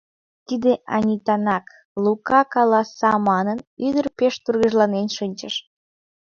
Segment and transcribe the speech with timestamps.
[0.47, 1.65] «Тиде Анитанак»—
[2.03, 5.55] Лука каласа манын, ӱдыр пеш тургыжланен шинчыш.